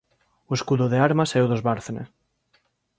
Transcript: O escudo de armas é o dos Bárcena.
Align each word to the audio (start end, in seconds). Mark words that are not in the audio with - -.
O 0.49 0.51
escudo 0.57 0.85
de 0.89 0.97
armas 1.09 1.31
é 1.37 1.39
o 1.45 1.49
dos 1.51 1.61
Bárcena. 1.69 2.03